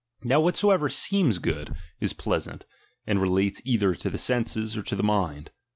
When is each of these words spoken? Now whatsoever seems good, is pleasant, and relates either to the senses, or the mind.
Now 0.23 0.39
whatsoever 0.39 0.89
seems 0.89 1.37
good, 1.37 1.75
is 1.99 2.11
pleasant, 2.11 2.65
and 3.05 3.21
relates 3.21 3.61
either 3.65 3.93
to 3.93 4.09
the 4.09 4.17
senses, 4.17 4.75
or 4.75 4.81
the 4.81 5.03
mind. 5.03 5.51